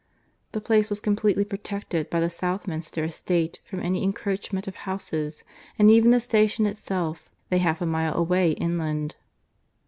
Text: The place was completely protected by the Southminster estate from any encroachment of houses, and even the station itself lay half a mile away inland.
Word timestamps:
The 0.53 0.61
place 0.61 0.89
was 0.89 0.99
completely 0.99 1.45
protected 1.45 2.09
by 2.09 2.21
the 2.21 2.27
Southminster 2.31 3.03
estate 3.03 3.61
from 3.65 3.81
any 3.81 4.03
encroachment 4.03 4.67
of 4.67 4.73
houses, 4.73 5.43
and 5.77 5.91
even 5.91 6.09
the 6.09 6.19
station 6.19 6.65
itself 6.65 7.29
lay 7.51 7.59
half 7.59 7.81
a 7.81 7.85
mile 7.85 8.15
away 8.15 8.53
inland. 8.53 9.15